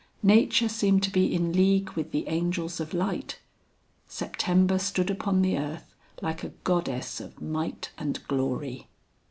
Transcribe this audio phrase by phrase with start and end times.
[0.23, 3.37] Nature seemed to be in league with the angels of light.
[4.07, 5.93] September stood upon the earth
[6.23, 8.87] like a goddess of might and glory.